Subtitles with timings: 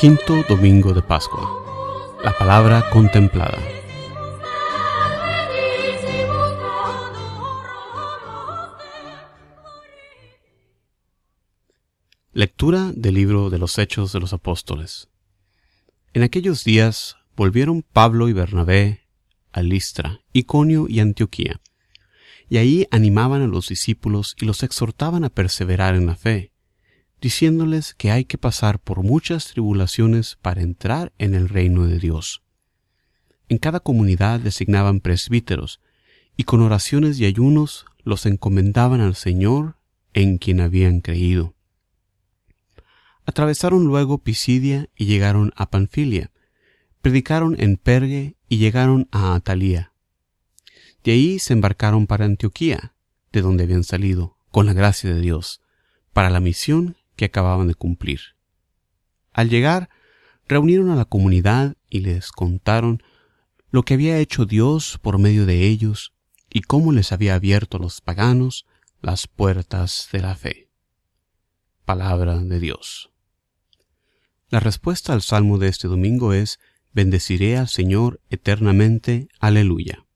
[0.00, 2.16] Quinto Domingo de Pascua.
[2.24, 3.58] La palabra contemplada.
[12.32, 15.10] Lectura del libro de los Hechos de los Apóstoles.
[16.14, 19.00] En aquellos días volvieron Pablo y Bernabé
[19.52, 21.60] a Listra, Iconio y Antioquía,
[22.48, 26.54] y ahí animaban a los discípulos y los exhortaban a perseverar en la fe
[27.20, 32.42] diciéndoles que hay que pasar por muchas tribulaciones para entrar en el reino de Dios.
[33.48, 35.80] En cada comunidad designaban presbíteros,
[36.36, 39.76] y con oraciones y ayunos los encomendaban al Señor
[40.14, 41.54] en quien habían creído.
[43.26, 46.30] Atravesaron luego Pisidia y llegaron a Panfilia,
[47.02, 49.92] predicaron en Pergue y llegaron a Atalía.
[51.04, 52.94] De ahí se embarcaron para Antioquía,
[53.32, 55.60] de donde habían salido, con la gracia de Dios,
[56.12, 58.20] para la misión que acababan de cumplir.
[59.34, 59.90] Al llegar,
[60.48, 63.02] reunieron a la comunidad y les contaron
[63.70, 66.14] lo que había hecho Dios por medio de ellos
[66.48, 68.64] y cómo les había abierto a los paganos
[69.02, 70.70] las puertas de la fe.
[71.84, 73.10] Palabra de Dios.
[74.48, 76.58] La respuesta al salmo de este domingo es
[76.94, 79.28] Bendeciré al Señor eternamente.
[79.40, 80.06] Aleluya.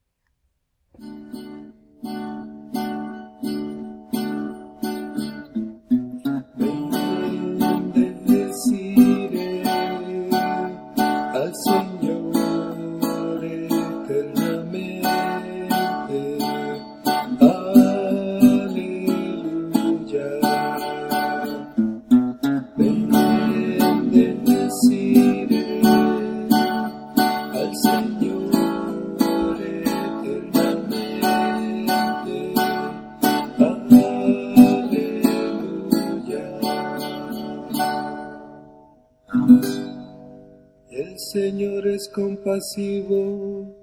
[42.44, 43.75] Compasivo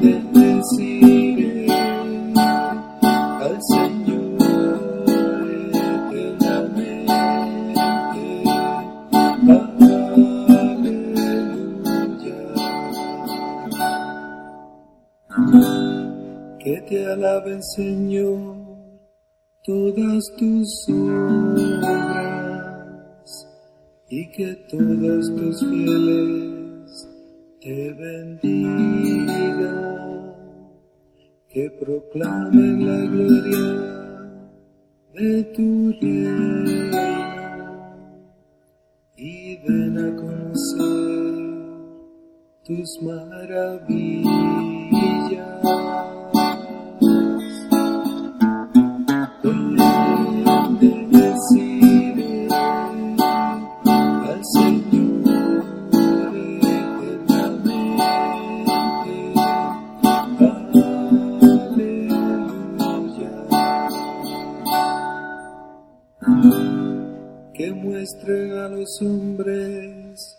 [0.01, 1.67] Bendeciré
[3.39, 4.37] al Señor
[6.11, 7.05] eternamente.
[10.57, 11.37] Aleluya.
[16.59, 18.66] Que te alaben, Señor
[19.67, 22.07] todas tus obras
[24.09, 27.07] y que todos tus fieles
[27.59, 29.75] te bendigan,
[31.49, 33.67] que proclamen la gloria
[35.15, 36.97] de tu reino
[39.17, 41.35] y den a conocer
[42.63, 44.27] tus maravillas.
[67.59, 70.37] A los hombres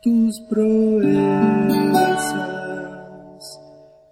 [0.00, 1.18] tus proezas,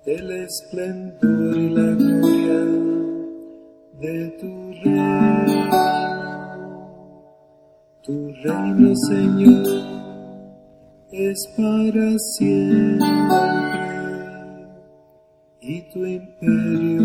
[0.05, 2.65] el esplendor y la gloria
[4.01, 5.71] de tu reino.
[8.03, 9.69] Tu reino, Señor,
[11.13, 13.07] es para siempre
[15.61, 17.05] y tu imperio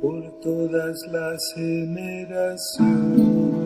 [0.00, 3.63] por todas las generaciones.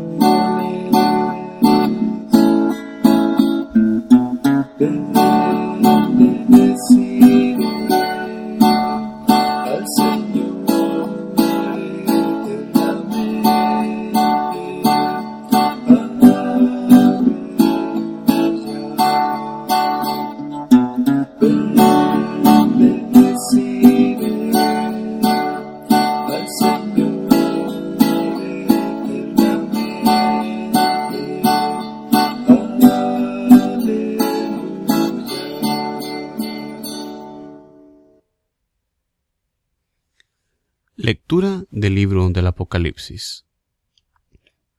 [41.71, 43.45] Del libro del Apocalipsis.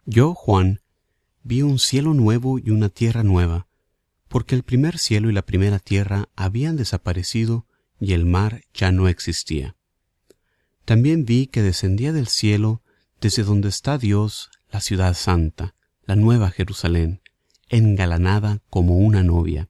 [0.06, 0.82] Yo, Juan,
[1.44, 3.68] vi un cielo nuevo y una tierra nueva,
[4.28, 7.68] porque el primer cielo y la primera tierra habían desaparecido
[8.00, 9.76] y el mar ya no existía.
[10.86, 12.82] También vi que descendía del cielo,
[13.22, 15.76] desde donde está Dios, la ciudad santa,
[16.06, 17.22] la nueva Jerusalén,
[17.68, 19.70] engalanada como una novia,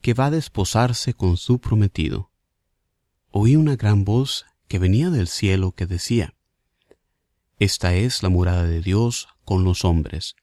[0.00, 2.30] que va a desposarse con su prometido.
[3.30, 6.36] Oí una gran voz que venía del cielo que decía,
[7.58, 10.36] Esta es la morada de Dios con los hombres,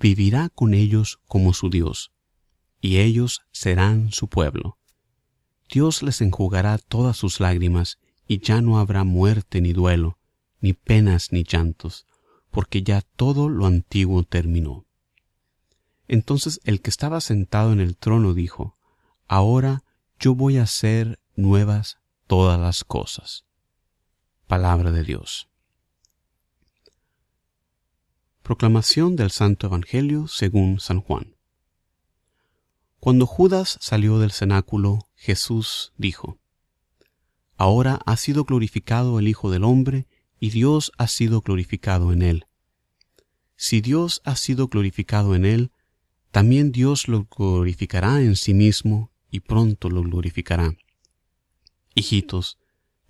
[0.00, 2.10] vivirá con ellos como su Dios,
[2.80, 4.76] y ellos serán su pueblo.
[5.72, 10.18] Dios les enjugará todas sus lágrimas, y ya no habrá muerte ni duelo,
[10.58, 12.06] ni penas ni llantos,
[12.50, 14.84] porque ya todo lo antiguo terminó.
[16.08, 18.76] Entonces el que estaba sentado en el trono dijo,
[19.28, 19.84] Ahora
[20.18, 23.44] yo voy a hacer nuevas todas las cosas.
[24.50, 25.48] Palabra de Dios.
[28.42, 31.36] Proclamación del Santo Evangelio según San Juan.
[32.98, 36.40] Cuando Judas salió del cenáculo, Jesús dijo,
[37.56, 40.08] Ahora ha sido glorificado el Hijo del Hombre,
[40.40, 42.46] y Dios ha sido glorificado en él.
[43.54, 45.70] Si Dios ha sido glorificado en él,
[46.32, 50.74] también Dios lo glorificará en sí mismo y pronto lo glorificará.
[51.94, 52.58] Hijitos,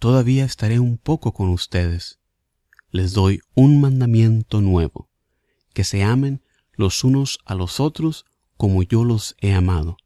[0.01, 2.19] todavía estaré un poco con ustedes.
[2.91, 5.09] Les doy un mandamiento nuevo,
[5.73, 6.43] que se amen
[6.73, 8.25] los unos a los otros
[8.57, 9.97] como yo los he amado,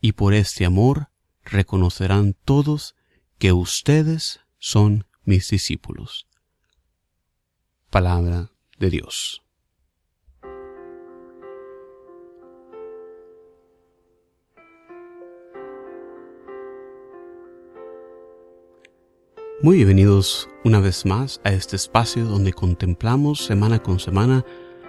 [0.00, 1.08] y por este amor
[1.44, 2.94] reconocerán todos
[3.38, 6.26] que ustedes son mis discípulos.
[7.88, 9.42] Palabra de Dios.
[19.62, 24.42] Muy bienvenidos una vez más a este espacio donde contemplamos semana con semana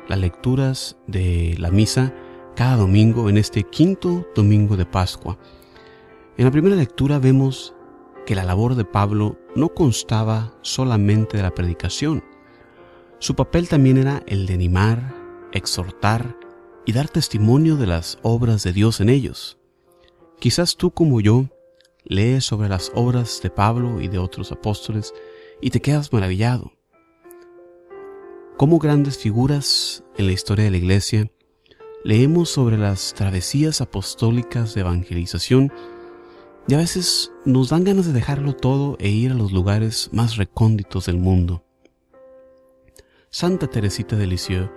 [0.07, 2.15] las lecturas de la misa
[2.55, 5.37] cada domingo en este quinto domingo de Pascua.
[6.37, 7.75] En la primera lectura vemos
[8.25, 12.23] que la labor de Pablo no constaba solamente de la predicación.
[13.19, 15.13] Su papel también era el de animar,
[15.51, 16.37] exhortar
[16.85, 19.57] y dar testimonio de las obras de Dios en ellos.
[20.39, 21.49] Quizás tú como yo
[22.03, 25.13] lees sobre las obras de Pablo y de otros apóstoles
[25.61, 26.71] y te quedas maravillado.
[28.57, 31.31] Como grandes figuras en la historia de la Iglesia
[32.03, 35.71] leemos sobre las travesías apostólicas de evangelización
[36.67, 40.37] y a veces nos dan ganas de dejarlo todo e ir a los lugares más
[40.37, 41.63] recónditos del mundo.
[43.29, 44.69] Santa Teresita de Lisieux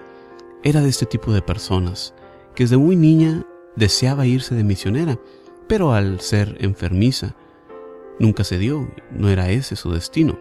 [0.62, 2.14] era de este tipo de personas
[2.54, 5.18] que desde muy niña deseaba irse de misionera,
[5.66, 7.37] pero al ser enfermiza
[8.19, 10.38] nunca se dio, no era ese su destino.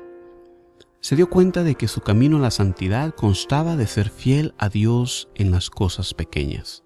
[1.00, 4.70] Se dio cuenta de que su camino a la santidad constaba de ser fiel a
[4.70, 6.84] Dios en las cosas pequeñas.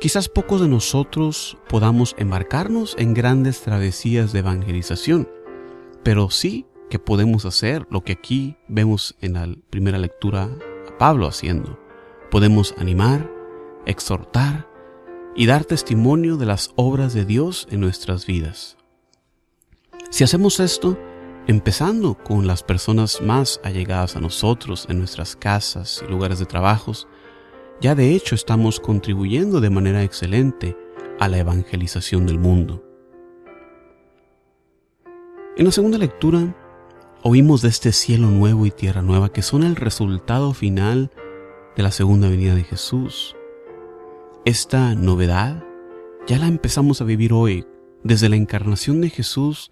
[0.00, 5.28] Quizás pocos de nosotros podamos embarcarnos en grandes travesías de evangelización,
[6.02, 10.44] pero sí que podemos hacer lo que aquí vemos en la primera lectura
[10.88, 11.78] a Pablo haciendo.
[12.30, 13.30] Podemos animar,
[13.84, 14.69] exhortar
[15.34, 18.76] y dar testimonio de las obras de Dios en nuestras vidas.
[20.10, 20.98] Si hacemos esto,
[21.46, 27.06] empezando con las personas más allegadas a nosotros en nuestras casas y lugares de trabajos,
[27.80, 30.76] ya de hecho estamos contribuyendo de manera excelente
[31.18, 32.84] a la evangelización del mundo.
[35.56, 36.56] En la segunda lectura,
[37.22, 41.10] oímos de este cielo nuevo y tierra nueva que son el resultado final
[41.76, 43.36] de la segunda venida de Jesús.
[44.46, 45.62] Esta novedad
[46.26, 47.66] ya la empezamos a vivir hoy.
[48.04, 49.70] Desde la encarnación de Jesús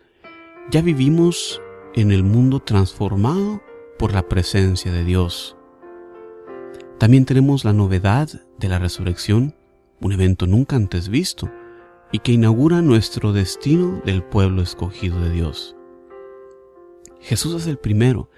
[0.71, 1.63] ya vivimos
[1.95, 3.63] en el mundo transformado
[3.99, 5.57] por la presencia de Dios.
[6.99, 9.55] También tenemos la novedad de la resurrección,
[10.03, 11.51] un evento nunca antes visto,
[12.13, 15.77] y que inaugura nuestro destino del pueblo escogido de Dios.
[17.21, 18.29] Jesús es el primero,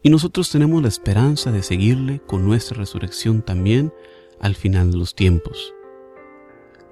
[0.00, 3.92] y nosotros tenemos la esperanza de seguirle con nuestra resurrección también
[4.42, 5.74] al final de los tiempos.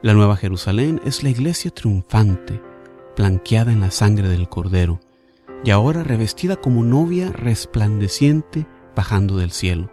[0.02, 2.62] La Nueva Jerusalén es la iglesia triunfante,
[3.16, 5.00] blanqueada en la sangre del Cordero,
[5.62, 8.66] y ahora revestida como novia resplandeciente
[8.96, 9.90] bajando del cielo.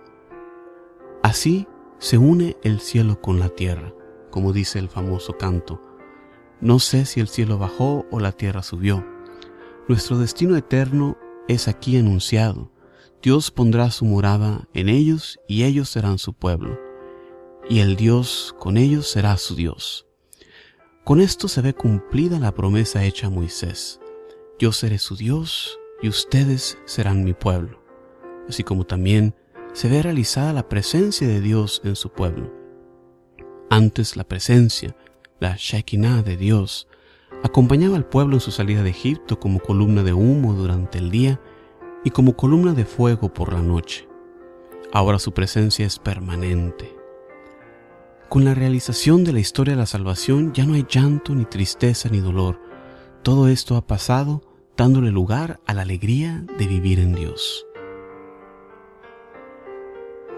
[1.24, 1.68] Así
[2.00, 3.94] se une el cielo con la tierra,
[4.32, 5.82] como dice el famoso canto.
[6.62, 9.06] No sé si el cielo bajó o la tierra subió.
[9.90, 12.72] Nuestro destino eterno es aquí anunciado.
[13.22, 16.87] Dios pondrá su morada en ellos y ellos serán su pueblo.
[17.70, 20.08] Y el Dios con ellos será su Dios.
[21.04, 24.00] Con esto se ve cumplida la promesa hecha a Moisés.
[24.60, 27.84] Yo seré su Dios y ustedes serán mi pueblo,
[28.48, 29.36] así como también
[29.74, 32.54] se ve realizada la presencia de Dios en su pueblo.
[33.70, 34.96] Antes la presencia,
[35.40, 36.88] la Shekinah de Dios,
[37.44, 41.40] acompañaba al pueblo en su salida de Egipto como columna de humo durante el día
[42.04, 44.08] y como columna de fuego por la noche.
[44.94, 46.97] Ahora su presencia es permanente.
[48.30, 52.10] Con la realización de la historia de la salvación ya no hay llanto, ni tristeza,
[52.10, 52.60] ni dolor.
[53.24, 54.42] Todo esto ha pasado
[54.76, 57.66] dándole lugar a la alegría de vivir en Dios.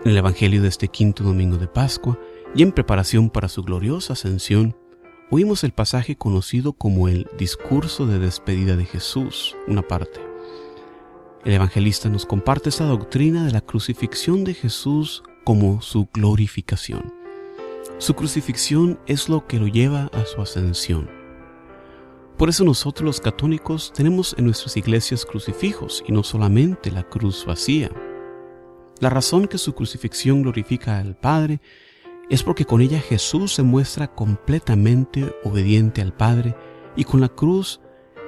[0.05, 2.19] En el Evangelio de este quinto domingo de Pascua
[2.55, 4.77] y en preparación para su gloriosa ascensión,
[5.31, 10.19] oímos el pasaje conocido como el discurso de despedida de Jesús, una parte.
[11.43, 17.18] El evangelista nos comparte esa doctrina de la crucifixión de Jesús como su glorificación.
[17.99, 21.09] Su crucifixión es lo que lo lleva a su ascensión.
[22.37, 27.45] Por eso nosotros los católicos tenemos en nuestras iglesias crucifijos y no solamente la cruz
[27.45, 27.91] vacía.
[29.01, 31.59] La razón que su crucifixión glorifica al Padre
[32.29, 36.55] es porque con ella Jesús se muestra completamente obediente al Padre
[36.95, 37.81] y con la cruz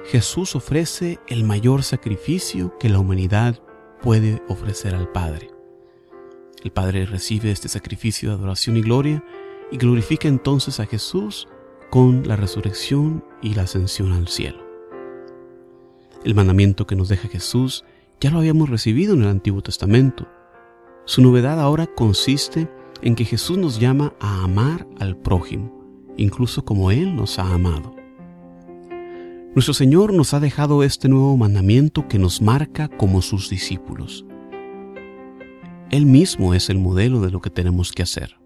[0.04, 3.62] Jesús ofrece el mayor sacrificio que la humanidad
[4.02, 5.50] puede ofrecer al Padre.
[6.62, 9.24] El Padre recibe este sacrificio de adoración y gloria
[9.72, 11.48] y glorifica entonces a Jesús
[11.90, 14.62] con la resurrección y la ascensión al cielo.
[16.24, 17.84] El mandamiento que nos deja Jesús
[18.20, 20.28] ya lo habíamos recibido en el Antiguo Testamento.
[21.06, 25.72] Su novedad ahora consiste en que Jesús nos llama a amar al prójimo,
[26.16, 27.96] incluso como Él nos ha amado.
[29.54, 34.24] Nuestro Señor nos ha dejado este nuevo mandamiento que nos marca como sus discípulos.
[35.90, 38.41] Él mismo es el modelo de lo que tenemos que hacer,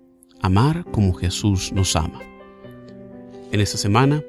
[0.46, 2.20] amar como Jesús nos ama.
[3.52, 4.22] En esta semana,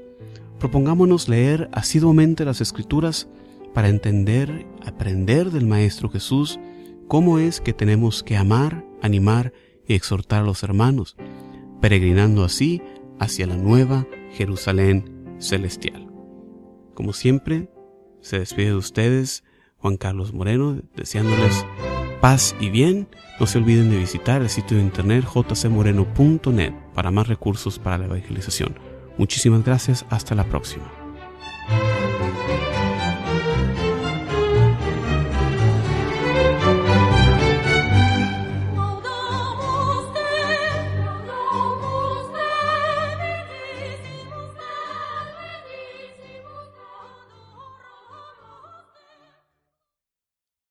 [0.60, 3.28] propongámonos leer asiduamente las Escrituras
[3.74, 6.60] para entender, aprender del Maestro Jesús
[7.08, 9.54] cómo es que tenemos que amar, animar
[9.88, 11.16] y exhortar a los hermanos,
[11.82, 12.82] peregrinando así
[13.20, 16.08] hacia la nueva Jerusalén celestial.
[16.94, 17.70] Como siempre,
[18.22, 19.44] se despide de ustedes
[19.78, 21.66] Juan Carlos Moreno, deseándoles
[22.20, 23.08] paz y bien.
[23.40, 28.06] No se olviden de visitar el sitio de internet jcmoreno.net para más recursos para la
[28.06, 28.80] evangelización.
[29.18, 30.86] Muchísimas gracias, hasta la próxima.